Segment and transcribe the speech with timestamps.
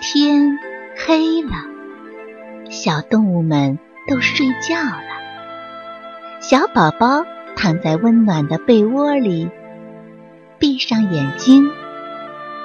[0.00, 0.56] 天
[0.96, 1.50] 黑了，
[2.70, 5.02] 小动物们都睡觉了。
[6.40, 7.24] 小宝宝
[7.56, 9.50] 躺在温暖的被窝里，
[10.56, 11.68] 闭上眼睛，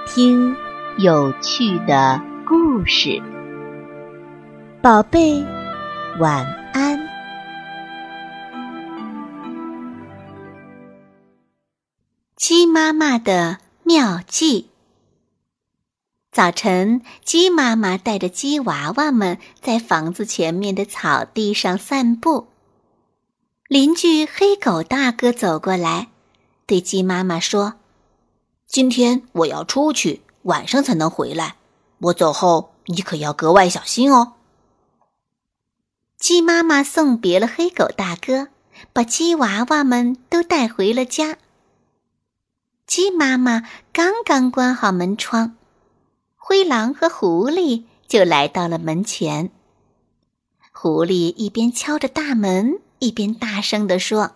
[0.06, 0.56] 听
[1.00, 3.20] 有趣的故事。
[4.80, 5.44] 宝贝，
[6.20, 7.00] 晚安。
[12.36, 14.73] 鸡妈妈的妙计。
[16.34, 22.48] 早晨，鸡妈妈带着鸡娃娃们在房子前面的草地上散步。
[23.68, 26.10] 邻居黑狗大哥走过来，
[26.66, 27.76] 对鸡妈妈说
[28.66, 31.58] ：“今天我要出去，晚上才能回来。
[32.00, 34.34] 我走后，你可要格外小心哦。”
[36.18, 38.48] 鸡妈妈送别了黑狗大哥，
[38.92, 41.38] 把鸡娃娃们都带回了家。
[42.88, 45.56] 鸡妈妈刚刚关好门窗。
[46.54, 49.50] 灰狼和狐狸就来到了门前。
[50.72, 54.36] 狐狸一边敲着大门，一边大声地说：“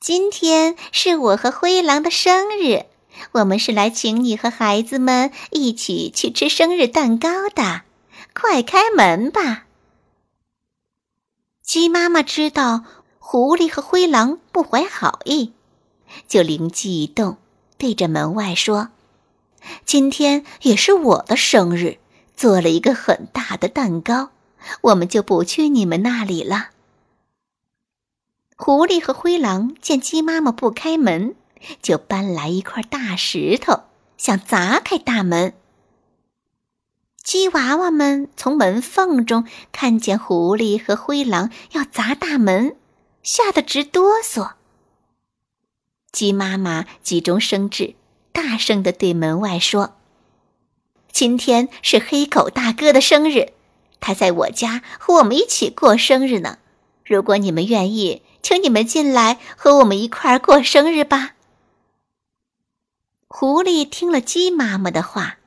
[0.00, 2.86] 今天是我和灰狼的生日，
[3.30, 7.82] 我们是来请你和孩子们一起去吃生日蛋糕的，
[8.34, 9.66] 快开门吧！”
[11.62, 12.82] 鸡妈妈知道
[13.20, 15.52] 狐狸和灰狼不怀好意，
[16.26, 17.36] 就灵机一动，
[17.78, 18.88] 对着门外说。
[19.84, 21.98] 今天也是我的生日，
[22.36, 24.30] 做了一个很大的蛋糕，
[24.82, 26.70] 我们就不去你们那里了。
[28.56, 31.34] 狐狸和灰狼见鸡妈妈不开门，
[31.80, 33.84] 就搬来一块大石头，
[34.16, 35.54] 想砸开大门。
[37.22, 42.76] 鸡娃娃们从门缝中看见狐狸和灰狼要砸大门，
[43.22, 44.52] 吓得直哆嗦。
[46.10, 47.94] 鸡妈妈急中生智。
[48.32, 49.96] 大声的对门外说
[51.10, 53.52] ：“今天是黑狗大哥的生日，
[54.00, 56.58] 他在我家和我们一起过生日呢。
[57.04, 61.32] 如果你们愿意，请你们进来和我们一块儿过生日吧。”
[63.26, 65.38] 狐狸听了鸡妈妈的话，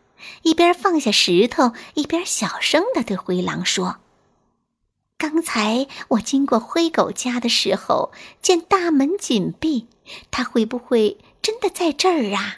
[0.43, 3.97] 一边放下石头，一边小声的对灰狼说
[5.17, 8.11] ：“刚才我经过灰狗家的时候，
[8.41, 9.87] 见大门紧闭，
[10.31, 12.57] 他会不会真的在这儿啊？”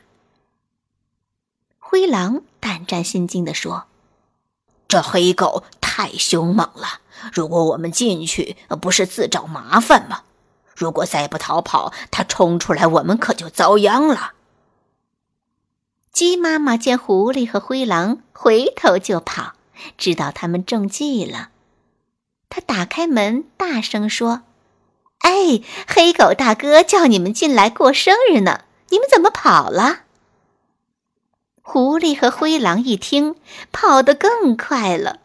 [1.96, 3.86] 灰狼胆战心惊地说
[4.90, 7.00] ：“这黑狗太凶猛了，
[7.32, 10.24] 如果我们进去，不是自找麻烦吗？
[10.76, 14.34] 如果再不逃跑，它冲出来，我们可就遭殃了。”
[16.12, 19.54] 鸡妈妈见狐狸和灰狼回头就跑，
[19.98, 21.52] 知道他们中计了。
[22.50, 24.42] 他打开门，大声说
[25.24, 30.02] ：“哎，黑狗大哥叫你们进来过生日呢，你们怎么跑了？”
[31.68, 33.36] 狐狸和灰狼一听，
[33.72, 35.20] 跑得更快了，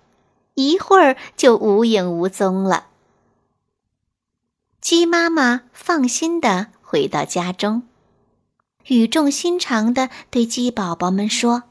[0.54, 2.86] 一会儿就无影无踪了。
[4.80, 7.82] 鸡妈妈放心的回到家中，
[8.86, 11.64] 语重心长的对鸡宝宝们说：“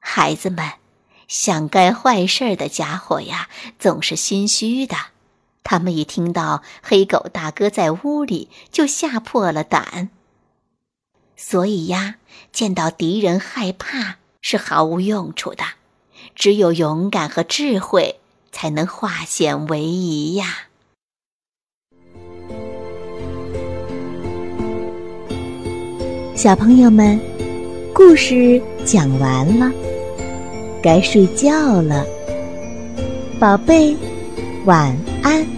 [0.00, 0.72] 孩子们，
[1.28, 3.48] 想干坏事的家伙呀，
[3.78, 4.96] 总是心虚的。
[5.62, 10.10] 他们一听到黑狗大哥在屋里，就吓破了胆。”
[11.36, 12.16] 所以呀，
[12.50, 15.64] 见到敌人害怕是毫无用处的，
[16.34, 18.16] 只有勇敢和智慧
[18.50, 20.46] 才能化险为夷呀。
[26.34, 27.20] 小朋友们，
[27.94, 29.70] 故事讲完了，
[30.82, 32.04] 该睡觉了，
[33.38, 33.96] 宝贝，
[34.64, 35.55] 晚安。